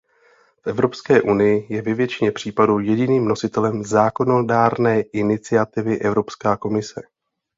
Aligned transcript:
V 0.63 0.67
Evropské 0.67 1.21
unii 1.21 1.65
je 1.73 1.81
ve 1.81 1.93
většině 1.93 2.31
případů 2.31 2.79
jediným 2.79 3.25
nositelem 3.25 3.83
zákonodárné 3.83 5.01
iniciativy 5.01 5.99
Evropská 5.99 6.57
komise. 6.57 7.01